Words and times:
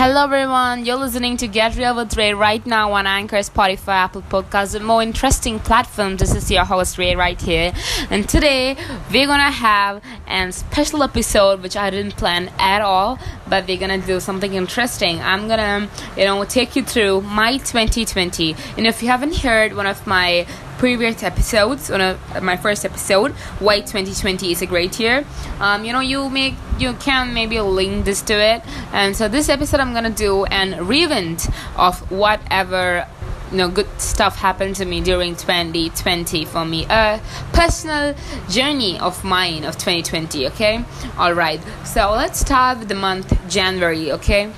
Hello 0.00 0.22
everyone, 0.22 0.84
you're 0.84 0.94
listening 0.94 1.36
to 1.38 1.48
Get 1.48 1.74
Real 1.74 1.96
with 1.96 2.16
Ray 2.16 2.32
right 2.32 2.64
now 2.64 2.92
on 2.92 3.04
Anchor, 3.04 3.38
Spotify, 3.38 4.04
Apple 4.04 4.22
Podcasts, 4.22 4.76
and 4.76 4.86
more 4.86 5.02
interesting 5.02 5.58
platforms. 5.58 6.20
This 6.20 6.36
is 6.36 6.48
your 6.52 6.64
host 6.64 6.98
Ray 6.98 7.16
right 7.16 7.40
here, 7.40 7.72
and 8.08 8.28
today 8.28 8.76
we're 9.10 9.26
gonna 9.26 9.50
have 9.50 10.00
a 10.28 10.52
special 10.52 11.02
episode 11.02 11.64
which 11.64 11.76
I 11.76 11.90
didn't 11.90 12.16
plan 12.16 12.48
at 12.60 12.80
all, 12.80 13.18
but 13.48 13.66
we're 13.66 13.76
gonna 13.76 13.98
do 13.98 14.20
something 14.20 14.54
interesting. 14.54 15.20
I'm 15.20 15.48
gonna, 15.48 15.88
you 16.16 16.26
know, 16.26 16.44
take 16.44 16.76
you 16.76 16.84
through 16.84 17.22
my 17.22 17.56
2020. 17.56 18.54
And 18.76 18.86
if 18.86 19.02
you 19.02 19.08
haven't 19.08 19.38
heard 19.38 19.74
one 19.74 19.88
of 19.88 20.06
my 20.06 20.46
previous 20.78 21.22
episodes 21.22 21.90
on 21.90 22.00
a, 22.00 22.18
my 22.40 22.56
first 22.56 22.84
episode 22.84 23.32
why 23.58 23.80
2020 23.80 24.52
is 24.52 24.62
a 24.62 24.66
great 24.66 24.98
year. 24.98 25.24
Um, 25.60 25.84
you 25.84 25.92
know 25.92 26.00
you 26.00 26.30
make 26.30 26.54
you 26.78 26.94
can 26.94 27.34
maybe 27.34 27.60
link 27.60 28.04
this 28.04 28.22
to 28.22 28.34
it. 28.34 28.62
And 28.92 29.14
so 29.14 29.28
this 29.28 29.48
episode 29.48 29.80
i'm 29.80 29.92
gonna 29.92 30.10
do 30.10 30.44
an 30.46 30.86
revent 30.86 31.48
of 31.76 32.10
whatever 32.10 33.06
you 33.50 33.58
know 33.58 33.68
good 33.68 33.88
stuff 34.00 34.36
happened 34.36 34.76
to 34.76 34.84
me 34.84 35.00
during 35.00 35.34
2020 35.34 36.44
for 36.44 36.64
me. 36.64 36.86
A 36.88 37.20
personal 37.52 38.14
journey 38.48 38.98
of 39.00 39.24
mine 39.24 39.64
of 39.64 39.76
2020 39.76 40.46
okay? 40.48 40.84
All 41.18 41.34
right. 41.34 41.60
So 41.84 42.12
let's 42.12 42.38
start 42.40 42.78
with 42.78 42.88
the 42.88 42.94
month 42.94 43.36
january 43.48 44.12
okay 44.12 44.52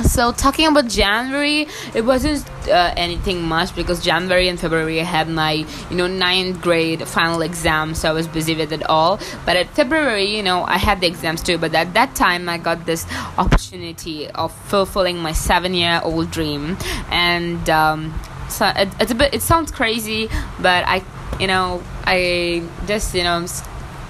so 0.00 0.32
talking 0.32 0.66
about 0.66 0.88
january 0.88 1.66
it 1.94 2.04
wasn't 2.04 2.46
uh, 2.68 2.92
anything 2.96 3.42
much 3.42 3.74
because 3.74 4.02
january 4.02 4.48
and 4.48 4.58
february 4.58 5.00
i 5.00 5.04
had 5.04 5.28
my 5.28 5.52
you 5.90 5.96
know 5.96 6.06
ninth 6.06 6.60
grade 6.60 7.06
final 7.06 7.42
exam 7.42 7.94
so 7.94 8.08
i 8.08 8.12
was 8.12 8.26
busy 8.26 8.54
with 8.54 8.72
it 8.72 8.82
all. 8.84 9.18
But 9.44 9.56
at 9.56 9.68
february 9.70 10.36
you 10.36 10.42
know 10.42 10.64
i 10.64 10.78
had 10.78 11.00
the 11.00 11.06
exams 11.06 11.42
too 11.42 11.58
but 11.58 11.74
at 11.74 11.94
that 11.94 12.14
time 12.14 12.48
i 12.48 12.58
got 12.58 12.86
this 12.86 13.06
opportunity 13.38 14.28
of 14.30 14.52
fulfilling 14.52 15.18
my 15.18 15.32
seven 15.32 15.74
year 15.74 16.00
old 16.02 16.30
dream. 16.30 16.76
And 17.10 17.68
um, 17.68 18.18
so 18.48 18.66
it, 18.66 18.88
it's 19.00 19.12
a 19.12 19.14
bit 19.14 19.34
it 19.34 19.42
sounds 19.42 19.70
crazy 19.70 20.28
but 20.60 20.84
i 20.86 21.02
you 21.40 21.46
know 21.46 21.82
i 22.04 22.62
just 22.86 23.14
you 23.14 23.22
know 23.22 23.46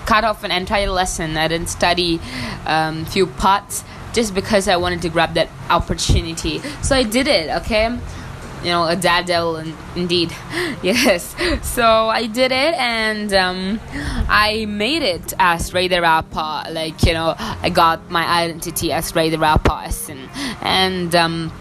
cut 0.06 0.24
off 0.24 0.44
an 0.44 0.50
entire 0.50 0.90
lesson. 0.90 1.36
I 1.36 1.48
didn't 1.48 1.68
study 1.68 2.20
um, 2.66 3.04
few 3.06 3.26
parts 3.26 3.84
just 4.12 4.34
because 4.34 4.68
I 4.68 4.76
wanted 4.76 5.02
to 5.02 5.08
grab 5.08 5.34
that 5.34 5.48
opportunity. 5.70 6.58
So 6.82 6.94
I 6.96 7.02
did 7.02 7.26
it, 7.28 7.50
okay? 7.62 7.98
You 8.62 8.68
know, 8.68 8.86
a 8.86 8.94
dad 8.94 9.26
devil, 9.26 9.56
in, 9.56 9.74
indeed. 9.96 10.30
yes. 10.82 11.34
So 11.62 11.84
I 11.84 12.26
did 12.26 12.52
it 12.52 12.74
and 12.74 13.32
um, 13.34 13.80
I 14.28 14.66
made 14.68 15.02
it 15.02 15.32
as 15.38 15.74
Ray 15.74 15.88
the 15.88 16.00
Rapper. 16.00 16.70
Like, 16.70 17.02
you 17.02 17.12
know, 17.12 17.34
I 17.38 17.70
got 17.70 18.10
my 18.10 18.24
identity 18.24 18.92
as 18.92 19.14
Ray 19.16 19.30
the 19.30 19.38
Rapper. 19.38 19.90
And, 20.08 20.30
and 20.62 21.14
um, 21.16 21.52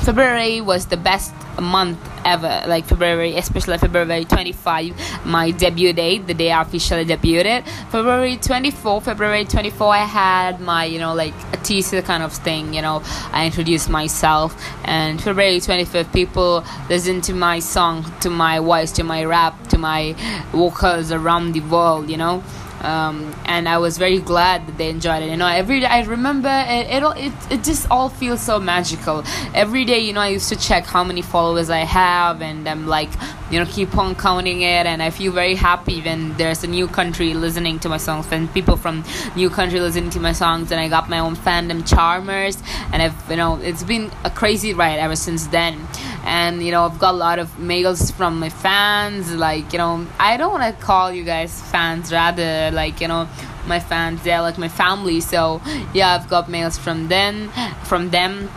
February 0.00 0.62
was 0.62 0.86
the 0.86 0.96
best 0.96 1.34
month 1.60 1.98
ever 2.28 2.62
like 2.66 2.84
february 2.84 3.36
especially 3.36 3.78
february 3.78 4.24
25 4.24 4.94
my 5.24 5.50
debut 5.50 5.92
date 5.92 6.26
the 6.26 6.34
day 6.34 6.50
i 6.52 6.60
officially 6.62 7.04
debuted 7.04 7.66
february 7.90 8.36
24 8.36 9.00
february 9.00 9.44
24 9.44 9.94
i 9.94 9.98
had 9.98 10.60
my 10.60 10.84
you 10.84 10.98
know 10.98 11.14
like 11.14 11.34
a 11.52 11.56
teaser 11.58 12.02
kind 12.02 12.22
of 12.22 12.32
thing 12.32 12.74
you 12.74 12.82
know. 12.82 13.02
I 13.32 13.46
introduced 13.46 13.88
myself 13.88 14.50
and 14.84 15.20
february 15.22 15.58
25th 15.58 16.12
people 16.12 16.64
listen 16.88 17.20
to 17.22 17.32
my 17.34 17.58
song 17.60 18.04
to 18.20 18.30
my 18.30 18.58
voice 18.58 18.92
to 18.92 19.02
my 19.04 19.24
rap 19.24 19.54
to 19.68 19.78
my 19.78 20.14
vocals 20.52 21.10
around 21.12 21.52
the 21.52 21.60
world 21.60 22.10
you 22.10 22.16
know 22.16 22.42
um, 22.80 23.34
and 23.44 23.68
I 23.68 23.78
was 23.78 23.98
very 23.98 24.18
glad 24.18 24.66
that 24.66 24.78
they 24.78 24.88
enjoyed 24.88 25.22
it. 25.22 25.30
You 25.30 25.36
know, 25.36 25.46
every 25.46 25.80
day 25.80 25.86
I 25.86 26.02
remember 26.04 26.48
it, 26.48 26.86
it, 26.90 27.02
it, 27.16 27.52
it 27.52 27.64
just 27.64 27.90
all 27.90 28.08
feels 28.08 28.40
so 28.40 28.58
magical. 28.58 29.24
Every 29.54 29.84
day, 29.84 29.98
you 29.98 30.12
know, 30.12 30.20
I 30.20 30.28
used 30.28 30.48
to 30.50 30.56
check 30.56 30.84
how 30.86 31.04
many 31.04 31.22
followers 31.22 31.70
I 31.70 31.78
have, 31.78 32.42
and 32.42 32.68
I'm 32.68 32.86
like, 32.86 33.10
you 33.50 33.58
know, 33.58 33.66
keep 33.66 33.96
on 33.96 34.14
counting 34.14 34.62
it. 34.62 34.86
And 34.86 35.02
I 35.02 35.10
feel 35.10 35.32
very 35.32 35.54
happy 35.54 36.00
when 36.02 36.36
there's 36.36 36.62
a 36.64 36.66
new 36.66 36.86
country 36.86 37.34
listening 37.34 37.78
to 37.80 37.88
my 37.88 37.96
songs, 37.98 38.26
and 38.30 38.52
people 38.52 38.76
from 38.76 39.04
new 39.34 39.50
country 39.50 39.80
listening 39.80 40.10
to 40.10 40.20
my 40.20 40.32
songs, 40.32 40.70
and 40.70 40.80
I 40.80 40.88
got 40.88 41.08
my 41.08 41.18
own 41.18 41.36
fandom, 41.36 41.86
Charmers, 41.86 42.62
and 42.92 43.02
I've, 43.02 43.30
you 43.30 43.36
know, 43.36 43.56
it's 43.56 43.82
been 43.82 44.10
a 44.24 44.30
crazy 44.30 44.74
ride 44.74 44.98
ever 44.98 45.16
since 45.16 45.46
then. 45.48 45.86
And 46.24 46.62
you 46.62 46.70
know, 46.70 46.84
I've 46.84 46.98
got 46.98 47.14
a 47.14 47.16
lot 47.16 47.38
of 47.38 47.58
mails 47.58 48.10
from 48.10 48.40
my 48.40 48.48
fans, 48.48 49.32
like 49.34 49.72
you 49.72 49.78
know, 49.78 50.06
I 50.18 50.36
don't 50.36 50.52
want 50.52 50.64
to 50.78 50.84
call 50.84 51.12
you 51.12 51.24
guys 51.24 51.60
fans, 51.70 52.12
rather 52.12 52.70
like 52.70 53.00
you 53.00 53.08
know 53.08 53.28
my 53.66 53.80
fans 53.80 54.22
they're 54.22 54.40
like 54.40 54.56
my 54.56 54.68
family 54.68 55.20
so 55.20 55.60
yeah 55.92 56.14
i've 56.14 56.26
got 56.30 56.48
mails 56.48 56.78
from 56.78 57.08
them 57.08 57.50
from 57.84 58.08
them 58.08 58.48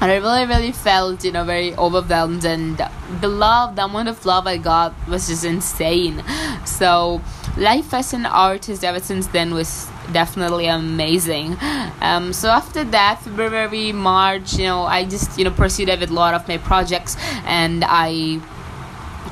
and 0.00 0.10
I 0.10 0.16
really, 0.16 0.46
really 0.46 0.72
felt, 0.72 1.24
you 1.24 1.32
know, 1.32 1.44
very 1.44 1.76
overwhelmed, 1.76 2.42
and 2.46 2.78
the 3.20 3.28
love, 3.28 3.76
the 3.76 3.84
amount 3.84 4.08
of 4.08 4.24
love 4.24 4.46
I 4.46 4.56
got 4.56 4.94
was 5.06 5.28
just 5.28 5.44
insane. 5.44 6.24
So, 6.64 7.20
life 7.58 7.92
as 7.92 8.14
an 8.14 8.24
artist 8.24 8.82
ever 8.82 9.00
since 9.00 9.26
then 9.26 9.52
was 9.52 9.90
definitely 10.12 10.66
amazing. 10.66 11.56
Um, 12.00 12.32
so 12.32 12.48
after 12.48 12.84
that, 12.84 13.20
February, 13.22 13.92
March, 13.92 14.54
you 14.54 14.64
know, 14.64 14.82
I 14.82 15.04
just, 15.04 15.38
you 15.38 15.44
know, 15.44 15.50
proceeded 15.50 16.00
with 16.00 16.10
a 16.10 16.14
lot 16.14 16.34
of 16.34 16.46
my 16.48 16.58
projects, 16.58 17.16
and 17.44 17.84
I 17.84 18.40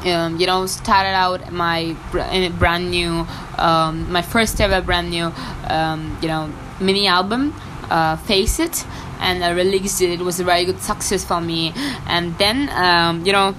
um, 0.04 0.38
you 0.38 0.46
know 0.46 0.66
started 0.66 1.14
out 1.14 1.52
my 1.52 1.96
brand 2.12 2.90
new 2.90 3.26
um, 3.58 4.10
my 4.12 4.22
first 4.22 4.60
ever 4.60 4.80
brand 4.80 5.10
new 5.10 5.32
um, 5.68 6.16
you 6.22 6.28
know 6.28 6.52
mini 6.80 7.06
album 7.06 7.54
uh, 7.90 8.16
face 8.16 8.60
it 8.60 8.84
and 9.20 9.42
i 9.42 9.50
released 9.50 10.00
it 10.00 10.10
it 10.10 10.20
was 10.20 10.38
a 10.38 10.44
very 10.44 10.64
good 10.64 10.80
success 10.80 11.24
for 11.24 11.40
me 11.40 11.72
and 12.06 12.36
then 12.38 12.68
um, 12.70 13.24
you 13.26 13.32
know 13.32 13.54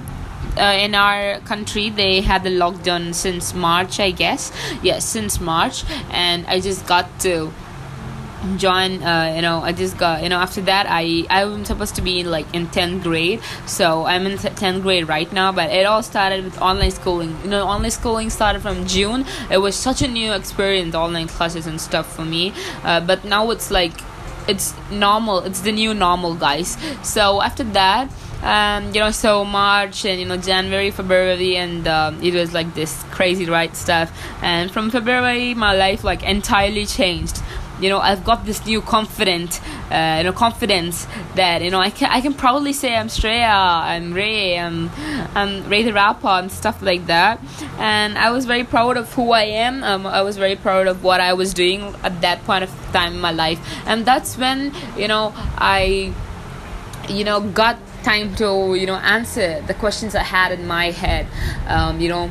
uh, 0.59 0.77
in 0.85 0.95
our 0.95 1.39
country 1.41 1.89
they 1.89 2.21
had 2.21 2.43
the 2.43 2.49
lockdown 2.49 3.13
since 3.13 3.53
march 3.53 3.99
i 3.99 4.11
guess. 4.11 4.51
Yes 4.81 5.05
since 5.05 5.39
march. 5.39 5.83
And 6.11 6.45
i 6.47 6.59
just 6.59 6.85
got 6.85 7.19
to 7.21 7.51
join 8.55 9.03
uh, 9.03 9.33
you 9.35 9.41
know 9.41 9.59
i 9.59 9.73
just 9.73 9.97
got 9.97 10.23
you 10.23 10.29
know 10.29 10.37
after 10.37 10.61
that 10.61 10.85
i 10.89 11.25
i'm 11.29 11.65
supposed 11.65 11.95
to 11.95 12.01
be 12.01 12.21
in 12.21 12.31
like 12.31 12.47
in 12.53 12.67
10th 12.67 13.03
grade. 13.03 13.41
So 13.65 14.05
i'm 14.05 14.25
in 14.25 14.37
10th 14.37 14.81
grade 14.81 15.07
right 15.07 15.31
now 15.31 15.51
but 15.51 15.69
it 15.71 15.85
all 15.85 16.03
started 16.03 16.43
with 16.43 16.61
online 16.61 16.91
schooling. 16.91 17.37
You 17.43 17.49
know 17.49 17.65
online 17.65 17.91
schooling 17.91 18.29
started 18.29 18.61
from 18.61 18.85
june. 18.85 19.25
It 19.51 19.57
was 19.57 19.75
such 19.75 20.01
a 20.01 20.07
new 20.07 20.33
experience 20.33 20.95
online 20.95 21.27
classes 21.27 21.67
and 21.67 21.79
stuff 21.81 22.15
for 22.15 22.25
me. 22.25 22.53
Uh, 22.83 23.01
but 23.01 23.25
now 23.25 23.51
it's 23.51 23.71
like 23.71 23.93
it's 24.47 24.73
normal. 24.91 25.39
It's 25.39 25.61
the 25.61 25.71
new 25.71 25.93
normal 25.93 26.35
guys. 26.35 26.77
So 27.03 27.41
after 27.41 27.63
that 27.79 28.09
um, 28.41 28.87
you 28.93 28.99
know, 28.99 29.11
so 29.11 29.43
March 29.43 30.05
and 30.05 30.19
you 30.19 30.25
know 30.25 30.37
January, 30.37 30.91
February, 30.91 31.57
and 31.57 31.87
um, 31.87 32.21
it 32.23 32.33
was 32.33 32.53
like 32.53 32.73
this 32.73 33.03
crazy 33.11 33.45
right 33.45 33.75
stuff. 33.75 34.11
And 34.41 34.71
from 34.71 34.89
February, 34.91 35.53
my 35.53 35.75
life 35.75 36.03
like 36.03 36.23
entirely 36.23 36.85
changed. 36.85 37.41
You 37.81 37.87
know 37.87 37.99
I've 37.99 38.25
got 38.25 38.45
this 38.45 38.65
new 38.65 38.81
confident 38.81 39.61
uh, 39.89 40.15
you 40.17 40.25
know 40.25 40.33
confidence 40.33 41.07
that 41.35 41.61
you 41.61 41.71
know 41.71 41.79
I 41.79 41.89
can 41.89 42.11
I 42.11 42.19
can 42.19 42.33
proudly 42.33 42.73
say 42.73 42.93
I'm 42.93 43.07
Shreya 43.07 43.49
I'm 43.49 44.13
Ray 44.13 44.59
I'm 44.59 44.89
I'm 45.33 45.69
Ray 45.69 45.83
the 45.83 45.93
rapper 45.93 46.27
and 46.27 46.51
stuff 46.51 46.81
like 46.81 47.07
that. 47.07 47.39
And 47.77 48.17
I 48.17 48.31
was 48.31 48.45
very 48.45 48.65
proud 48.65 48.97
of 48.97 49.13
who 49.13 49.31
I 49.31 49.43
am. 49.43 49.83
Um, 49.85 50.05
I 50.05 50.23
was 50.23 50.35
very 50.35 50.57
proud 50.57 50.87
of 50.87 51.05
what 51.05 51.21
I 51.21 51.31
was 51.31 51.53
doing 51.53 51.95
at 52.03 52.19
that 52.19 52.43
point 52.43 52.65
of 52.65 52.69
time 52.91 53.13
in 53.13 53.21
my 53.21 53.31
life. 53.31 53.59
And 53.85 54.05
that's 54.05 54.37
when 54.37 54.73
you 54.97 55.07
know 55.07 55.33
I 55.57 56.13
you 57.09 57.23
know 57.23 57.41
got 57.41 57.77
time 58.03 58.35
to 58.35 58.75
you 58.75 58.85
know 58.85 58.95
answer 58.95 59.61
the 59.67 59.73
questions 59.73 60.15
I 60.15 60.23
had 60.23 60.51
in 60.51 60.67
my 60.67 60.91
head 60.91 61.27
um, 61.67 61.99
you 61.99 62.09
know 62.09 62.29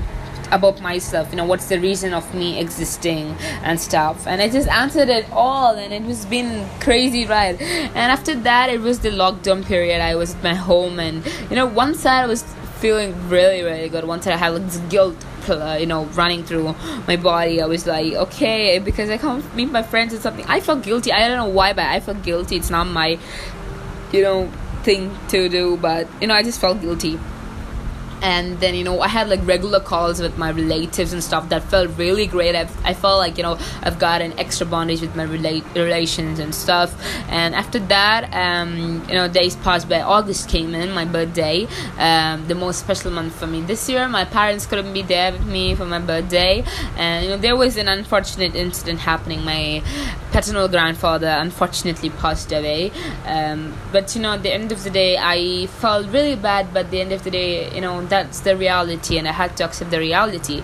about 0.51 0.81
myself 0.81 1.31
you 1.31 1.37
know 1.37 1.45
what's 1.45 1.67
the 1.67 1.79
reason 1.79 2.15
of 2.15 2.35
me 2.35 2.59
existing 2.59 3.37
and 3.63 3.79
stuff. 3.79 4.27
And 4.27 4.41
i 4.41 4.49
just 4.49 4.69
answered 4.69 5.09
it 5.09 5.27
all 5.31 5.77
and 5.77 5.93
it 5.93 6.03
was 6.03 6.25
been 6.27 6.67
crazy 6.81 7.27
ride. 7.27 7.61
And 7.61 7.97
after 7.97 8.35
that 8.35 8.71
it 8.71 8.81
was 8.81 9.01
the 9.01 9.11
lockdown 9.11 9.65
period. 9.65 10.01
I 10.01 10.15
was 10.15 10.35
at 10.35 10.43
my 10.43 10.55
home 10.55 10.99
and 10.99 11.25
you 11.51 11.57
know 11.57 11.67
one 11.67 11.95
side 11.95 12.25
i 12.25 12.27
was 12.27 12.43
feeling 12.79 13.29
really 13.29 13.63
really 13.63 13.89
good. 13.89 14.05
One 14.05 14.23
side 14.23 14.35
i 14.35 14.37
had 14.37 14.55
like 14.55 14.65
this 14.65 14.79
guilt 14.89 15.17
uh, 15.49 15.77
you 15.81 15.87
know 15.87 16.05
running 16.07 16.45
through 16.45 16.75
my 17.07 17.17
body. 17.17 17.61
I 17.61 17.67
was 17.67 17.87
like 17.87 18.15
okay 18.15 18.79
because 18.79 19.11
i 19.11 19.19
can't 19.19 19.45
meet 19.55 19.71
my 19.71 19.83
friends 19.83 20.15
or 20.15 20.19
something. 20.19 20.47
I 20.47 20.61
felt 20.61 20.83
guilty. 20.83 21.13
I 21.13 21.29
don't 21.29 21.37
know 21.37 21.49
why 21.49 21.73
but 21.73 21.87
i 21.87 22.01
felt 22.01 22.23
guilty. 22.23 22.57
It's 22.57 22.71
not 22.71 22.87
my 22.87 23.19
you 24.13 24.23
know 24.23 24.51
thing 24.83 25.17
to 25.29 25.49
do 25.49 25.77
but 25.77 26.07
you 26.21 26.27
know 26.27 26.35
i 26.35 26.43
just 26.43 26.61
felt 26.61 26.81
guilty 26.81 27.19
and 28.23 28.59
then 28.61 28.75
you 28.75 28.85
know 28.85 29.01
i 29.01 29.09
had 29.09 29.29
like 29.29 29.41
regular 29.47 29.81
calls 29.81 30.21
with 30.21 30.37
my 30.39 30.51
relatives 30.51 31.13
and 31.13 31.23
stuff 31.23 31.49
that 31.49 31.63
felt 31.65 31.91
really 31.99 32.27
great. 32.27 32.55
I 32.55 32.69
i 32.85 32.95
felt 32.95 33.19
like 33.19 33.37
you 33.37 33.43
know 33.43 33.59
i've 33.83 33.99
got 33.99 34.21
an 34.21 34.39
extra 34.39 34.67
bondage 34.67 35.01
with 35.01 35.15
my 35.17 35.27
rela- 35.27 35.75
relations 35.75 36.39
and 36.39 36.55
stuff. 36.55 36.95
And 37.29 37.55
after 37.55 37.79
that 37.95 38.33
um, 38.33 39.05
you 39.09 39.15
know 39.15 39.29
days 39.29 39.57
passed 39.57 39.89
by. 39.89 40.01
August 40.01 40.49
came 40.49 40.75
in 40.75 40.93
my 40.93 41.05
birthday 41.05 41.67
um, 41.99 42.47
the 42.49 42.55
most 42.55 42.81
special 42.81 43.11
month 43.11 43.35
for 43.35 43.47
me. 43.47 43.61
This 43.63 43.89
year 43.89 44.09
my 44.09 44.25
parents 44.25 44.67
couldn't 44.67 44.93
be 44.93 45.03
there 45.03 45.33
with 45.33 45.47
me 45.47 45.75
for 45.75 45.85
my 45.85 45.99
birthday. 45.99 46.65
And 46.97 47.25
you 47.25 47.31
know 47.31 47.37
there 47.37 47.57
was 47.57 47.77
an 47.77 47.89
unfortunate 47.89 48.55
incident 48.55 49.01
happening. 49.01 49.45
My 49.45 49.83
paternal 50.33 50.69
grandfather 50.69 51.29
unfortunately 51.29 52.11
passed 52.11 52.53
away. 52.53 52.91
Um, 53.27 53.75
but 53.93 54.15
you 54.15 54.23
know 54.23 54.33
at 54.33 54.43
the 54.43 54.53
end 54.53 54.73
of 54.73 54.83
the 54.85 54.91
day 54.91 55.17
i 55.19 55.67
felt 55.67 56.07
really 56.09 56.37
bad. 56.37 56.73
But 56.73 56.87
at 56.87 56.91
the 56.91 57.01
end 57.01 57.13
of 57.13 57.25
the 57.25 57.31
day 57.31 57.75
you 57.75 57.81
know 57.81 58.05
that's 58.09 58.41
the 58.41 58.57
reality 58.57 59.19
and 59.19 59.29
i 59.29 59.33
had 59.33 59.57
to 59.57 59.65
accept 59.65 59.91
the 59.91 59.99
reality. 59.99 60.63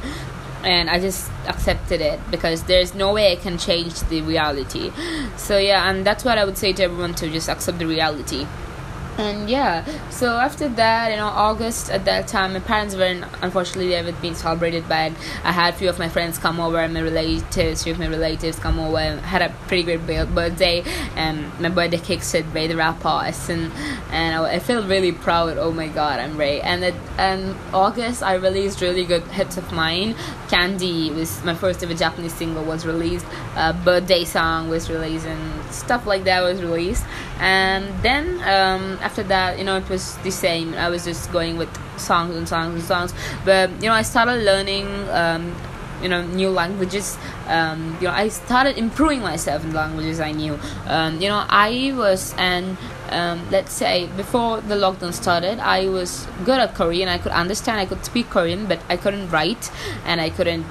And 0.62 0.88
i 0.88 0.98
just 0.98 1.30
accepted 1.46 2.00
it 2.00 2.18
because 2.30 2.62
there's 2.64 2.94
no 2.94 3.12
way 3.12 3.32
i 3.32 3.36
can 3.36 3.58
change 3.58 4.00
the 4.12 4.22
reality. 4.22 4.90
So 5.36 5.58
yeah 5.58 5.90
and 5.90 6.06
that's 6.06 6.24
what 6.24 6.38
i 6.38 6.44
would 6.44 6.56
say 6.56 6.72
to 6.72 6.82
everyone 6.84 7.14
to 7.16 7.28
just 7.28 7.48
accept 7.48 7.78
the 7.78 7.86
reality 7.86 8.46
and 9.18 9.48
yeah 9.48 9.84
so 10.10 10.36
after 10.36 10.68
that 10.68 11.10
you 11.10 11.16
know 11.16 11.26
august 11.26 11.90
at 11.90 12.04
that 12.04 12.26
time 12.26 12.52
my 12.52 12.58
parents 12.60 12.96
weren't 12.96 13.24
unfortunately 13.42 13.88
they 13.88 13.94
haven't 13.94 14.20
been 14.20 14.34
celebrated 14.34 14.82
but 14.88 15.12
i 15.44 15.52
had 15.52 15.72
a 15.72 15.76
few 15.76 15.88
of 15.88 15.98
my 15.98 16.08
friends 16.08 16.36
come 16.38 16.58
over 16.58 16.78
and 16.78 16.92
my 16.92 17.00
relatives 17.00 17.84
few 17.84 17.92
of 17.92 17.98
my 17.98 18.08
relatives 18.08 18.58
come 18.58 18.78
over 18.80 18.98
and 18.98 19.20
had 19.20 19.42
a 19.42 19.54
pretty 19.68 19.82
great 19.82 20.04
birthday 20.34 20.82
and 21.16 21.46
my 21.60 21.68
birthday 21.68 21.98
cake 21.98 22.22
said 22.22 22.44
Ray 22.54 22.66
the 22.66 22.76
Rap 22.76 23.04
Artist 23.04 23.48
and, 23.50 23.72
and 24.10 24.34
I, 24.34 24.54
I 24.54 24.58
feel 24.58 24.86
really 24.86 25.12
proud 25.12 25.58
oh 25.58 25.70
my 25.70 25.88
god 25.88 26.18
i'm 26.18 26.36
Ray 26.36 26.60
and 26.60 26.82
it, 26.82 26.94
and 27.16 27.56
august 27.72 28.22
i 28.22 28.34
released 28.34 28.80
really 28.80 29.04
good 29.04 29.22
hits 29.28 29.56
of 29.56 29.70
mine. 29.72 30.14
Candy 30.48 31.10
was 31.10 31.42
my 31.44 31.54
first 31.54 31.82
ever 31.82 31.94
japanese 31.94 32.34
single 32.34 32.64
was 32.64 32.86
released. 32.86 33.26
Uh, 33.56 33.72
birthday 33.84 34.24
song 34.24 34.68
was 34.68 34.90
released 34.90 35.26
and 35.26 35.64
stuff 35.72 36.06
like 36.06 36.24
that 36.24 36.42
was 36.42 36.62
released. 36.62 37.04
And 37.40 37.86
then 38.02 38.40
um, 38.42 38.98
after 39.04 39.22
that 39.34 39.58
you 39.58 39.64
know 39.64 39.76
it 39.76 39.88
was 39.88 40.16
the 40.18 40.30
same. 40.30 40.74
I 40.74 40.88
was 40.88 41.04
just 41.04 41.30
going 41.32 41.56
with 41.58 41.70
songs 41.98 42.34
and 42.36 42.48
songs 42.48 42.74
and 42.74 42.82
songs. 42.82 43.14
But 43.44 43.70
you 43.82 43.88
know 43.88 43.94
i 43.94 44.02
started 44.02 44.42
learning 44.50 44.86
um, 45.10 45.54
you 46.02 46.08
know 46.08 46.22
new 46.40 46.50
languages. 46.50 47.16
Um, 47.46 47.96
you 48.00 48.08
know 48.08 48.14
i 48.14 48.28
started 48.28 48.78
improving 48.78 49.20
myself 49.20 49.64
in 49.64 49.72
languages 49.72 50.20
i 50.20 50.32
knew. 50.32 50.58
Um, 50.86 51.20
you 51.20 51.28
know 51.28 51.44
i 51.48 51.92
was 51.96 52.34
and 52.38 52.76
um, 53.10 53.48
let's 53.50 53.72
say 53.72 54.06
before 54.16 54.60
the 54.60 54.74
lockdown 54.74 55.12
started 55.12 55.58
i 55.60 55.88
was 55.88 56.26
good 56.44 56.58
at 56.58 56.74
korean. 56.74 57.08
I 57.08 57.18
could 57.18 57.32
understand 57.32 57.80
i 57.80 57.86
could 57.86 58.04
speak 58.04 58.30
korean 58.30 58.66
but 58.66 58.80
i 58.88 58.96
couldn't 58.96 59.30
write 59.30 59.70
and 60.04 60.20
i 60.20 60.30
couldn't 60.30 60.66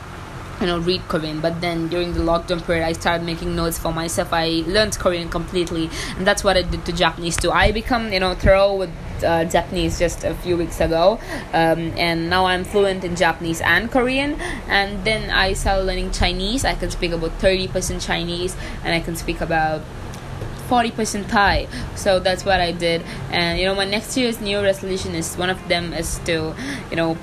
you 0.63 0.69
know 0.69 0.80
read 0.80 1.01
korean 1.10 1.42
but 1.42 1.60
then 1.60 1.89
during 1.89 2.13
the 2.13 2.21
lockdown 2.21 2.65
period 2.65 2.86
i 2.86 2.94
started 2.94 3.25
making 3.25 3.54
notes 3.54 3.77
for 3.77 3.92
myself 3.92 4.31
i 4.31 4.63
learned 4.65 4.98
korean 4.98 5.30
completely 5.30 5.89
and 6.15 6.25
that's 6.25 6.44
what 6.44 6.56
i 6.56 6.62
did 6.62 6.86
to 6.86 6.94
japanese 6.94 7.36
too 7.36 7.51
i 7.51 7.69
become 7.71 8.13
you 8.13 8.19
know 8.19 8.33
thorough 8.33 8.74
with 8.74 8.89
uh, 9.24 9.45
Japanese 9.45 10.00
just 10.00 10.25
a 10.25 10.33
few 10.33 10.57
weeks 10.57 10.81
ago, 10.81 11.18
um, 11.54 11.94
and 11.98 12.30
now 12.30 12.45
I'm 12.45 12.65
fluent 12.65 13.06
in 13.06 13.15
Japanese 13.15 13.62
and 13.62 13.89
Korean. 13.89 14.33
And 14.68 15.06
then 15.06 15.30
I 15.30 15.54
started 15.54 15.86
learning 15.86 16.12
Chinese. 16.12 16.65
I 16.65 16.75
can 16.75 16.92
speak 16.92 17.13
about 17.13 17.31
30% 17.39 18.06
Chinese, 18.06 18.57
and 18.83 18.94
I 18.94 19.00
can 19.00 19.15
speak 19.15 19.39
about 19.39 19.81
40% 20.68 21.30
Thai. 21.30 21.68
So 21.95 22.19
that's 22.19 22.44
what 22.44 22.60
I 22.60 22.71
did. 22.71 23.04
And 23.31 23.60
you 23.60 23.65
know, 23.65 23.75
my 23.75 23.86
next 23.86 24.18
year's 24.18 24.42
new 24.42 24.62
resolution 24.62 25.15
is 25.15 25.36
one 25.36 25.50
of 25.50 25.68
them 25.68 25.94
is 25.94 26.19
to, 26.25 26.56
you 26.89 26.95
know, 26.95 27.18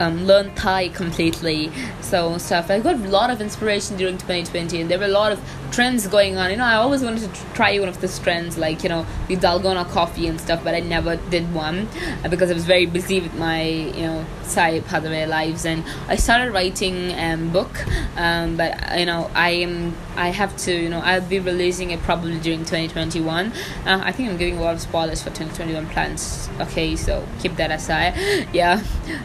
um, 0.00 0.24
learn 0.26 0.54
Thai 0.54 0.88
completely. 0.88 1.70
So 2.00 2.38
stuff. 2.38 2.70
I 2.70 2.80
got 2.80 2.96
a 2.96 3.08
lot 3.08 3.30
of 3.30 3.40
inspiration 3.40 3.96
during 3.96 4.18
2020, 4.18 4.80
and 4.80 4.90
there 4.90 4.98
were 4.98 5.04
a 5.04 5.08
lot 5.08 5.32
of 5.32 5.40
trends 5.72 6.06
going 6.06 6.36
on. 6.36 6.50
You 6.50 6.56
know, 6.56 6.64
I 6.64 6.76
always 6.76 7.02
wanted 7.02 7.32
to 7.34 7.44
try 7.54 7.78
one 7.78 7.88
of 7.88 8.00
these 8.00 8.18
trends, 8.18 8.56
like 8.56 8.82
you 8.82 8.88
know, 8.88 9.06
the 9.28 9.36
Dalgona 9.36 9.88
coffee 9.88 10.26
and 10.26 10.40
stuff, 10.40 10.62
but 10.62 10.74
I 10.74 10.80
never 10.80 11.16
did 11.16 11.52
one 11.52 11.88
uh, 12.24 12.28
because 12.28 12.50
I 12.50 12.54
was 12.54 12.64
very 12.64 12.86
busy 12.86 13.20
with 13.20 13.34
my 13.34 13.62
you 13.62 14.02
know 14.02 14.24
of 14.56 15.04
my 15.04 15.24
lives. 15.24 15.64
And 15.64 15.84
I 16.08 16.16
started 16.16 16.52
writing 16.52 17.10
a 17.10 17.32
um, 17.32 17.50
book, 17.50 17.72
um, 18.16 18.56
but 18.56 18.98
you 18.98 19.06
know, 19.06 19.30
I 19.34 19.50
am 19.50 19.96
I 20.16 20.28
have 20.28 20.56
to 20.58 20.72
you 20.72 20.88
know 20.88 21.00
I'll 21.00 21.20
be 21.20 21.40
releasing 21.40 21.90
it 21.90 22.00
probably 22.02 22.38
during 22.38 22.60
2021. 22.60 23.52
Uh, 23.86 24.00
I 24.04 24.12
think 24.12 24.30
I'm 24.30 24.36
giving 24.36 24.58
a 24.58 24.62
lot 24.62 24.74
of 24.74 24.80
spoilers 24.80 25.22
for 25.22 25.30
2021 25.30 25.88
plans. 25.88 26.48
Okay, 26.60 26.96
so 26.96 27.26
keep 27.40 27.56
that 27.56 27.70
aside. 27.70 28.14
Yeah. 28.54 28.82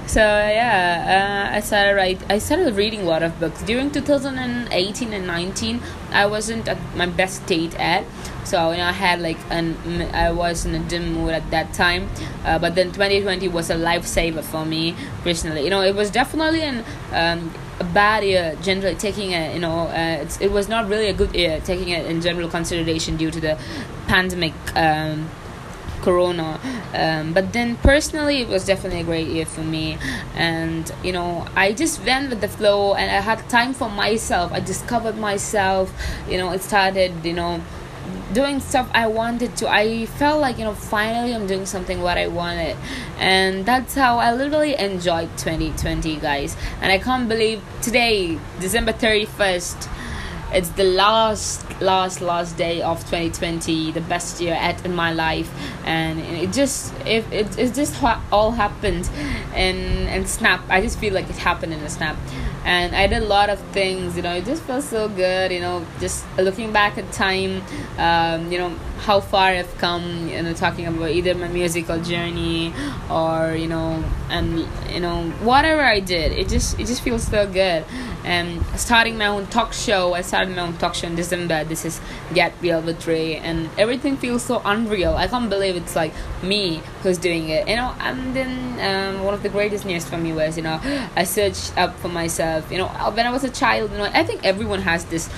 So 0.07 0.21
yeah, 0.21 0.58
uh, 0.59 1.55
I 1.55 1.59
started 1.61 1.95
write. 1.95 2.21
I 2.29 2.39
started 2.39 2.75
reading 2.75 3.01
a 3.01 3.05
lot 3.05 3.23
of 3.23 3.39
books 3.39 3.61
during 3.63 3.91
2018 3.91 5.13
and 5.13 5.27
19. 5.27 5.81
I 6.11 6.25
wasn't 6.25 6.67
at 6.67 6.77
my 6.95 7.05
best 7.05 7.43
state 7.45 7.79
at. 7.79 8.05
So 8.43 8.71
you 8.71 8.77
know, 8.77 8.85
I 8.85 8.91
had 8.91 9.21
like 9.21 9.37
an 9.49 9.75
I 10.13 10.31
was 10.31 10.65
in 10.65 10.75
a 10.75 10.79
dim 10.79 11.13
mood 11.13 11.33
at 11.33 11.49
that 11.51 11.73
time, 11.73 12.09
uh, 12.45 12.57
but 12.59 12.75
then 12.75 12.91
2020 12.91 13.47
was 13.49 13.69
a 13.69 13.75
lifesaver 13.75 14.43
for 14.43 14.65
me 14.65 14.95
personally. 15.23 15.63
You 15.63 15.69
know, 15.69 15.81
it 15.81 15.95
was 15.95 16.09
definitely 16.09 16.61
an 16.61 16.83
um, 17.11 17.53
a 17.79 17.83
bad 17.83 18.23
year 18.23 18.57
generally 18.61 18.95
taking 18.95 19.31
it 19.31 19.53
you 19.53 19.59
know 19.59 19.87
uh, 19.87 20.27
it 20.41 20.51
was 20.51 20.67
not 20.67 20.89
really 20.89 21.07
a 21.07 21.13
good 21.13 21.33
year 21.33 21.61
taking 21.61 21.89
it 21.89 22.05
in 22.07 22.19
general 22.19 22.49
consideration 22.49 23.15
due 23.15 23.31
to 23.31 23.39
the 23.39 23.57
pandemic 24.07 24.53
um, 24.75 25.29
corona 26.01 26.59
um, 26.93 27.33
but 27.33 27.53
then 27.53 27.75
personally 27.77 28.41
it 28.41 28.47
was 28.47 28.65
definitely 28.65 29.01
a 29.01 29.03
great 29.03 29.27
year 29.27 29.45
for 29.45 29.61
me 29.61 29.97
and 30.35 30.91
you 31.03 31.11
know 31.11 31.45
i 31.55 31.71
just 31.71 32.03
went 32.05 32.29
with 32.29 32.41
the 32.41 32.47
flow 32.47 32.93
and 32.93 33.11
i 33.11 33.21
had 33.21 33.37
time 33.49 33.73
for 33.73 33.89
myself 33.89 34.51
i 34.51 34.59
discovered 34.59 35.17
myself 35.17 35.91
you 36.29 36.37
know 36.37 36.51
it 36.51 36.61
started 36.61 37.13
you 37.25 37.33
know 37.33 37.61
doing 38.33 38.59
stuff 38.59 38.89
I 38.93 39.07
wanted 39.07 39.55
to. 39.57 39.69
I 39.69 40.05
felt 40.05 40.41
like, 40.41 40.57
you 40.57 40.63
know, 40.63 40.73
finally 40.73 41.33
I'm 41.33 41.47
doing 41.47 41.65
something 41.65 42.01
what 42.01 42.17
I 42.17 42.27
wanted. 42.27 42.77
And 43.17 43.65
that's 43.65 43.95
how 43.95 44.19
I 44.19 44.33
literally 44.33 44.75
enjoyed 44.75 45.29
2020, 45.37 46.17
guys. 46.17 46.55
And 46.81 46.91
I 46.91 46.99
can't 46.99 47.27
believe 47.27 47.61
today, 47.81 48.39
December 48.59 48.93
31st, 48.93 49.89
it's 50.53 50.69
the 50.69 50.83
last 50.83 51.68
last 51.81 52.21
last 52.21 52.57
day 52.57 52.81
of 52.81 52.99
2020 53.01 53.91
the 53.91 54.01
best 54.01 54.41
year 54.41 54.53
at 54.53 54.83
in 54.85 54.93
my 54.95 55.13
life. 55.13 55.49
And 55.85 56.19
it 56.19 56.51
just 56.51 56.93
if 57.05 57.31
it, 57.31 57.57
it 57.57 57.73
just 57.73 58.01
all 58.31 58.51
happened 58.51 59.09
and 59.53 59.79
and 60.09 60.27
snap. 60.27 60.61
I 60.69 60.81
just 60.81 60.99
feel 60.99 61.13
like 61.13 61.29
it 61.29 61.37
happened 61.37 61.73
in 61.73 61.79
a 61.79 61.89
snap 61.89 62.17
and 62.65 62.95
I 62.95 63.07
did 63.07 63.23
a 63.23 63.25
lot 63.25 63.49
of 63.49 63.59
things. 63.71 64.15
You 64.15 64.23
know, 64.23 64.33
it 64.33 64.45
just 64.45 64.63
feels 64.63 64.87
so 64.87 65.07
good. 65.07 65.51
You 65.51 65.59
know, 65.59 65.85
just 65.99 66.25
looking 66.37 66.71
back 66.71 66.97
at 66.97 67.11
time, 67.11 67.61
um, 67.97 68.51
you 68.51 68.57
know 68.57 68.69
how 68.99 69.19
far 69.19 69.49
I've 69.49 69.77
come. 69.77 70.27
You 70.29 70.41
know, 70.41 70.53
talking 70.53 70.85
about 70.85 71.11
either 71.11 71.35
my 71.35 71.47
musical 71.47 72.01
journey 72.01 72.73
or 73.09 73.55
you 73.55 73.67
know, 73.67 74.03
and 74.29 74.67
you 74.91 74.99
know 74.99 75.29
whatever 75.41 75.81
I 75.81 75.99
did, 75.99 76.33
it 76.33 76.49
just 76.49 76.79
it 76.79 76.87
just 76.87 77.01
feels 77.01 77.23
so 77.23 77.47
good. 77.47 77.85
And 78.25 78.63
starting 78.75 79.17
my 79.17 79.27
own 79.27 79.47
talk 79.47 79.71
show, 79.73 80.13
I 80.13 80.21
started 80.21 80.55
my 80.55 80.61
own 80.63 80.77
talk 80.77 80.93
show 80.95 81.07
in 81.07 81.15
December. 81.15 81.63
This 81.63 81.85
is 81.85 82.01
Get 82.33 82.53
Real 82.61 82.81
with 82.81 83.07
Ray, 83.07 83.37
and 83.37 83.69
everything 83.77 84.17
feels 84.17 84.43
so 84.43 84.61
unreal. 84.65 85.15
I 85.15 85.27
can't 85.27 85.49
believe 85.49 85.77
it's 85.77 85.95
like 85.95 86.13
me 86.43 86.81
who's 87.03 87.17
doing 87.17 87.49
it. 87.49 87.67
You 87.69 87.77
know, 87.77 87.95
and 87.99 88.35
then 88.35 88.49
um, 88.79 89.23
one 89.23 89.33
of 89.33 89.43
the 89.43 89.49
greatest 89.49 89.85
news 89.85 90.05
for 90.05 90.17
me 90.17 90.33
was 90.33 90.57
you 90.57 90.63
know 90.63 90.79
I 91.15 91.23
searched 91.23 91.77
up 91.77 91.97
for 91.99 92.09
myself 92.09 92.48
you 92.71 92.77
know 92.77 92.87
when 93.15 93.25
i 93.25 93.31
was 93.31 93.43
a 93.43 93.49
child 93.49 93.91
you 93.91 93.97
know 93.97 94.09
i 94.21 94.23
think 94.23 94.45
everyone 94.45 94.81
has 94.81 95.05
this 95.05 95.29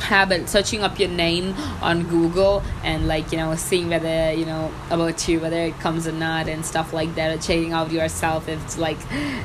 habit 0.00 0.48
searching 0.48 0.82
up 0.82 0.98
your 0.98 1.08
name 1.08 1.54
on 1.80 2.02
google 2.04 2.62
and 2.84 3.08
like 3.08 3.32
you 3.32 3.38
know 3.38 3.54
seeing 3.56 3.88
whether 3.88 4.32
you 4.32 4.44
know 4.44 4.70
about 4.90 5.26
you 5.26 5.40
whether 5.40 5.60
it 5.60 5.78
comes 5.80 6.06
or 6.06 6.12
not 6.12 6.48
and 6.48 6.64
stuff 6.64 6.92
like 6.92 7.12
that 7.14 7.36
or 7.36 7.40
checking 7.40 7.72
out 7.72 7.90
yourself 7.90 8.48
if 8.48 8.62
it's 8.64 8.78
like 8.78 8.98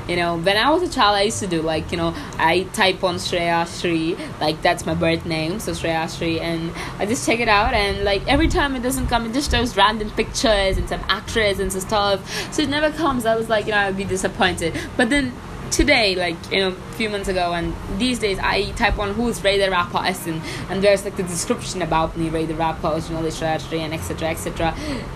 you 0.07 0.15
know 0.15 0.38
when 0.38 0.57
i 0.57 0.69
was 0.69 0.83
a 0.83 0.93
child 0.93 1.15
i 1.15 1.24
used 1.24 1.39
to 1.39 1.48
do 1.48 1.62
like 1.62 1.91
you 1.91 1.98
know 1.98 2.13
i 2.38 2.63
type 2.74 3.03
on 3.03 3.15
shreya 3.15 3.65
shri 3.79 4.15
like 4.39 4.62
that's 4.62 4.86
my 4.86 4.93
birth 4.93 5.25
name 5.25 5.60
so 5.60 5.71
shreya 5.71 6.05
shri 6.15 6.39
and 6.39 6.71
i 7.00 7.05
just 7.05 7.25
check 7.25 7.39
it 7.39 7.48
out 7.48 7.74
and 7.74 8.03
like 8.03 8.25
every 8.27 8.48
time 8.48 8.75
it 8.75 8.83
doesn't 8.83 9.07
come 9.07 9.25
it 9.25 9.33
just 9.33 9.50
shows 9.51 9.75
random 9.77 10.10
pictures 10.12 10.77
and 10.77 10.88
some 10.89 11.01
actress 11.07 11.60
and 11.60 11.71
some 11.71 11.81
stuff 11.81 12.53
so 12.53 12.62
it 12.62 12.69
never 12.69 12.91
comes. 12.98 13.25
I 13.25 13.36
was 13.36 13.50
like 13.50 13.65
you 13.65 13.71
know 13.71 13.77
i'd 13.77 13.98
be 13.98 14.03
disappointed. 14.03 14.77
But 14.98 15.10
then 15.10 15.33
today, 15.72 16.16
like 16.16 16.36
you 16.51 16.60
know, 16.60 16.70
a 16.70 16.94
few 16.94 17.10
months 17.10 17.28
ago, 17.28 17.54
and 17.54 17.74
these 17.98 18.20
days 18.20 18.38
I 18.40 18.72
type 18.72 19.00
on 19.00 19.13
who's 19.13 19.44
Ray 19.44 19.58
the 19.58 19.72
Rapper 19.72 19.98
and 20.00 20.42
and 20.70 20.84
there's 20.84 21.04
like 21.04 21.16
the 21.16 21.24
description 21.24 21.82
about 21.82 22.16
me, 22.18 22.30
Ray 22.30 22.46
the 22.46 22.56
Rapper, 22.56 22.88
original 22.88 23.30
strategy, 23.32 23.80
and 23.80 23.94
etc. 23.94 24.30
etc. 24.30 24.75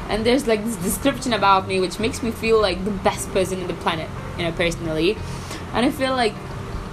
And 0.10 0.26
there's 0.26 0.48
like 0.48 0.64
this 0.64 0.78
description 0.78 1.34
about 1.34 1.68
me 1.68 1.80
which 1.80 2.00
makes 2.00 2.24
me 2.24 2.32
feel 2.32 2.60
like 2.62 2.84
the 2.86 2.92
best 2.92 3.30
person 3.32 3.60
in 3.60 3.68
the 3.68 3.74
planet, 3.76 4.10
you 4.38 4.44
know, 4.44 4.52
personally. 4.54 5.18
And 5.74 5.86
I 5.86 5.92
feel 5.92 6.12
like 6.12 6.34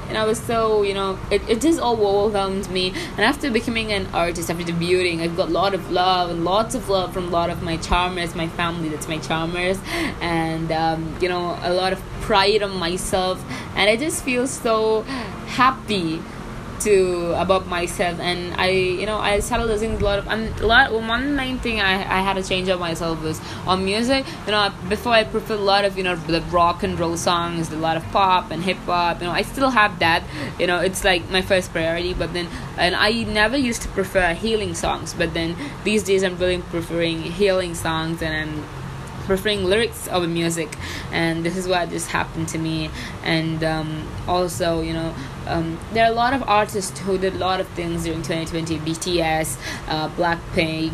and 0.09 0.18
I 0.18 0.25
was 0.25 0.38
so 0.40 0.82
you 0.82 0.94
know 0.94 1.18
it, 1.30 1.42
it 1.49 1.61
just 1.61 1.80
all 1.80 2.00
overwhelmed 2.06 2.71
me. 2.71 2.90
And 3.16 3.21
after 3.21 3.50
becoming 3.50 3.92
an 3.92 4.06
artist 4.12 4.50
after 4.50 4.64
debuting 4.64 5.21
I've 5.21 5.37
got 5.37 5.49
a 5.49 5.52
lot 5.52 5.75
of 5.75 5.90
love 5.90 6.30
and 6.30 6.44
lots 6.44 6.75
of 6.75 6.88
love 6.88 7.12
from 7.12 7.28
a 7.28 7.30
lot 7.30 7.50
of 7.50 7.62
my 7.62 7.76
charmers 7.76 8.35
my 8.35 8.49
family 8.49 8.88
that's 8.88 9.09
my 9.09 9.18
charmers. 9.18 9.78
And 10.21 10.71
um, 10.73 11.16
you 11.21 11.28
know 11.28 11.59
a 11.62 11.73
lot 11.73 11.92
of 11.92 12.00
pride 12.21 12.62
on 12.62 12.76
myself. 12.76 13.44
And 13.75 13.88
I 13.88 13.97
just 13.97 14.25
feel 14.25 14.47
so 14.47 15.02
happy 15.47 16.21
to 16.84 17.32
about 17.40 17.66
myself. 17.66 18.18
And 18.20 18.54
i 18.54 18.68
you 18.68 19.06
know 19.06 19.18
i 19.18 19.40
started 19.40 19.66
listening 19.66 20.00
a 20.00 20.04
lot 20.04 20.18
of 20.18 20.26
and 20.28 20.60
a 20.60 20.66
lot 20.66 20.92
one 20.92 21.36
main 21.36 21.58
thing 21.58 21.80
i, 21.80 21.92
I 21.92 22.20
had 22.20 22.34
to 22.34 22.42
change 22.42 22.68
up 22.68 22.80
myself 22.80 23.22
was 23.22 23.40
on 23.66 23.84
music. 23.84 24.26
You 24.46 24.52
know 24.52 24.72
before 24.88 25.12
i 25.12 25.24
preferred 25.24 25.58
a 25.58 25.62
lot 25.62 25.84
of 25.84 25.96
you 25.96 26.04
know 26.04 26.16
the 26.16 26.40
rock 26.58 26.82
and 26.82 26.98
roll 26.98 27.16
songs 27.16 27.70
a 27.70 27.76
lot 27.76 27.96
of 27.96 28.04
pop 28.10 28.50
and 28.50 28.62
hip 28.62 28.78
hop 28.78 29.20
you 29.20 29.26
know 29.26 29.32
i 29.32 29.42
still 29.42 29.70
have 29.70 29.98
that. 30.00 30.22
You 30.58 30.66
know 30.66 30.78
it's 30.80 31.04
like 31.04 31.28
my 31.30 31.42
first 31.42 31.72
priority 31.72 32.14
but 32.14 32.32
then 32.32 32.48
and 32.76 32.94
i 32.94 33.10
never 33.24 33.56
used 33.56 33.82
to 33.82 33.88
prefer 33.88 34.34
healing 34.34 34.74
songs 34.74 35.14
but 35.14 35.34
then 35.34 35.56
these 35.84 36.02
days 36.02 36.22
i'm 36.22 36.36
really 36.38 36.58
preferring 36.58 37.22
healing 37.22 37.74
songs 37.74 38.22
and 38.22 38.34
i'm 38.34 38.81
preferring 39.32 39.64
lyrics 39.64 40.08
over 40.08 40.28
music. 40.28 40.76
And 41.10 41.44
this 41.44 41.56
is 41.56 41.66
what 41.66 41.88
just 41.88 42.08
happened 42.08 42.48
to 42.48 42.58
me. 42.58 42.90
And 43.24 43.64
um, 43.64 44.08
also 44.28 44.80
you 44.80 44.92
know 44.92 45.14
um, 45.46 45.78
there 45.92 46.04
are 46.04 46.12
a 46.12 46.14
lot 46.14 46.32
of 46.32 46.42
artists 46.48 46.98
who 47.00 47.18
did 47.18 47.34
a 47.34 47.38
lot 47.38 47.60
of 47.60 47.68
things 47.68 48.04
during 48.04 48.22
2020 48.22 48.78
bts 48.78 49.58
uh, 49.88 50.08
blackpink 50.10 50.92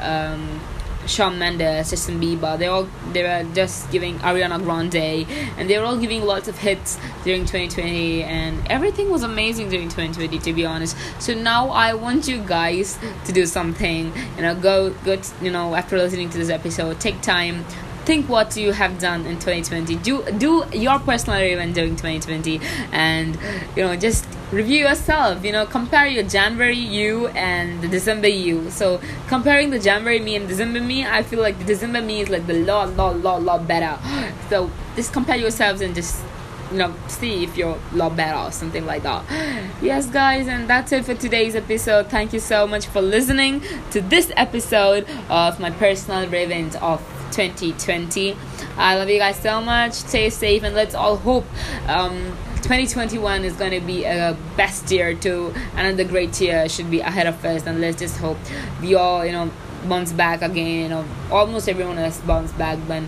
um, 0.00 0.60
Shawn 1.06 1.38
Mendes, 1.38 1.90
Justin 1.90 2.20
Bieber, 2.20 2.58
they 2.58 2.66
all 2.66 2.88
they 3.12 3.22
were 3.22 3.46
just 3.54 3.90
giving 3.90 4.18
Ariana 4.18 4.62
Grande, 4.62 5.26
and 5.56 5.68
they 5.68 5.78
were 5.78 5.84
all 5.84 5.96
giving 5.96 6.24
lots 6.24 6.48
of 6.48 6.58
hits 6.58 6.98
during 7.24 7.42
2020, 7.42 8.22
and 8.24 8.66
everything 8.68 9.10
was 9.10 9.22
amazing 9.22 9.68
during 9.68 9.88
2020 9.88 10.38
to 10.38 10.52
be 10.52 10.64
honest. 10.64 10.96
So 11.18 11.34
now 11.34 11.68
I 11.70 11.94
want 11.94 12.28
you 12.28 12.38
guys 12.38 12.98
to 13.24 13.32
do 13.32 13.46
something, 13.46 14.12
you 14.36 14.42
know, 14.42 14.54
go 14.54 14.90
go, 15.04 15.20
you 15.40 15.50
know, 15.50 15.74
after 15.74 15.96
listening 15.96 16.30
to 16.30 16.38
this 16.38 16.50
episode, 16.50 17.00
take 17.00 17.20
time 17.22 17.64
think 18.06 18.28
what 18.28 18.56
you 18.56 18.70
have 18.70 19.00
done 19.00 19.26
in 19.26 19.34
2020 19.34 19.96
do 19.96 20.22
do 20.38 20.64
your 20.72 21.00
personal 21.00 21.40
event 21.40 21.74
during 21.74 21.96
2020 21.96 22.60
and 22.92 23.36
you 23.74 23.82
know 23.82 23.96
just 23.96 24.24
review 24.52 24.86
yourself 24.86 25.44
you 25.44 25.50
know 25.50 25.66
compare 25.66 26.06
your 26.06 26.22
january 26.22 26.76
you 26.76 27.26
and 27.28 27.82
the 27.82 27.88
december 27.88 28.28
you. 28.28 28.70
So 28.70 29.00
comparing 29.28 29.70
the 29.70 29.78
january 29.78 30.20
me 30.20 30.36
and 30.36 30.46
december 30.46 30.80
me 30.80 31.04
i 31.04 31.22
feel 31.22 31.40
like 31.40 31.58
the 31.58 31.64
december 31.64 32.00
me 32.00 32.20
is 32.20 32.28
like 32.28 32.46
the 32.46 32.54
lot 32.64 32.96
lot 32.96 33.18
lot 33.18 33.42
lot 33.42 33.66
better. 33.66 33.98
So 34.48 34.70
just 34.94 35.12
compare 35.12 35.36
yourselves 35.36 35.80
and 35.80 35.92
just 35.94 36.22
you 36.70 36.78
know 36.78 36.94
see 37.08 37.42
if 37.42 37.56
you're 37.56 37.76
a 37.76 37.96
lot 37.96 38.16
better 38.16 38.38
or 38.38 38.52
something 38.52 38.86
like 38.86 39.02
that. 39.02 39.24
Yes 39.82 40.06
guys 40.06 40.46
and 40.46 40.70
that's 40.70 40.92
it 40.92 41.04
for 41.04 41.14
today's 41.14 41.56
episode. 41.56 42.08
Thank 42.08 42.32
you 42.32 42.40
so 42.40 42.66
much 42.66 42.86
for 42.86 43.02
listening 43.02 43.62
to 43.90 44.00
this 44.00 44.32
episode 44.36 45.06
of 45.28 45.58
my 45.58 45.70
personal 45.70 46.28
revenge 46.28 46.76
of 46.76 47.02
2020. 47.32 48.36
I 48.76 48.96
love 48.96 49.08
you 49.08 49.18
guys 49.18 49.38
so 49.40 49.60
much. 49.60 49.92
Stay 49.92 50.30
safe 50.30 50.62
and 50.62 50.74
let's 50.74 50.94
all 50.94 51.16
hope 51.16 51.44
um, 51.88 52.36
2021 52.56 53.44
is 53.44 53.54
going 53.54 53.70
to 53.70 53.86
be 53.86 54.04
a 54.04 54.36
best 54.56 54.90
year 54.90 55.14
too. 55.14 55.54
Another 55.74 56.04
great 56.04 56.40
year 56.40 56.68
should 56.68 56.90
be 56.90 57.00
ahead 57.00 57.26
of 57.26 57.44
us 57.44 57.66
and 57.66 57.80
let's 57.80 57.98
just 57.98 58.18
hope 58.18 58.38
we 58.80 58.94
all, 58.94 59.24
you 59.24 59.32
know, 59.32 59.50
bounce 59.88 60.12
back 60.12 60.42
again. 60.42 60.90
Know, 60.90 61.04
almost 61.30 61.68
everyone 61.68 61.96
has 61.96 62.18
bounced 62.20 62.56
back, 62.58 62.78
but 62.88 63.02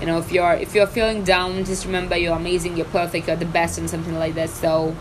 you 0.00 0.06
know, 0.06 0.18
if 0.18 0.32
you're 0.32 0.54
if 0.54 0.74
you're 0.74 0.86
feeling 0.86 1.22
down, 1.22 1.64
just 1.64 1.86
remember 1.86 2.16
you're 2.16 2.36
amazing, 2.36 2.76
you're 2.76 2.86
perfect, 2.86 3.28
you're 3.28 3.36
the 3.36 3.44
best, 3.44 3.78
and 3.78 3.88
something 3.88 4.18
like 4.18 4.34
that. 4.34 4.50
So 4.50 4.96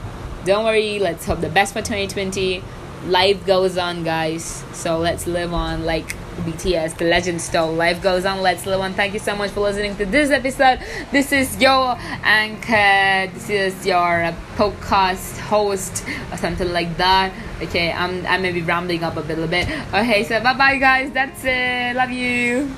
don't 0.45 0.65
worry. 0.65 0.99
Let's 0.99 1.25
hope 1.25 1.41
the 1.41 1.49
best 1.49 1.73
for 1.73 1.79
2020. 1.79 2.63
Life 3.07 3.45
goes 3.45 3.77
on, 3.77 4.03
guys. 4.03 4.63
So 4.73 4.99
let's 4.99 5.25
live 5.25 5.53
on 5.53 5.85
like 5.85 6.15
BTS, 6.45 6.97
the 6.97 7.05
legend 7.05 7.41
stole. 7.41 7.73
Life 7.73 8.01
goes 8.01 8.25
on. 8.25 8.41
Let's 8.41 8.65
live 8.65 8.79
on. 8.81 8.93
Thank 8.93 9.13
you 9.13 9.19
so 9.19 9.35
much 9.35 9.51
for 9.51 9.61
listening 9.61 9.95
to 9.97 10.05
this 10.05 10.31
episode. 10.31 10.79
This 11.11 11.31
is 11.31 11.61
your 11.61 11.97
anchor. 12.23 13.31
This 13.33 13.49
is 13.49 13.85
your 13.85 14.33
podcast 14.55 15.37
host 15.39 16.05
or 16.31 16.37
something 16.37 16.71
like 16.71 16.97
that. 16.97 17.33
Okay, 17.61 17.91
I'm 17.91 18.25
I 18.25 18.37
may 18.37 18.51
be 18.51 18.61
rambling 18.61 19.03
up 19.03 19.17
a 19.17 19.21
little 19.21 19.47
bit. 19.47 19.69
Okay, 19.93 20.23
so 20.23 20.41
bye 20.41 20.53
bye 20.53 20.77
guys. 20.77 21.11
That's 21.11 21.43
it. 21.43 21.95
Love 21.95 22.11
you. 22.11 22.71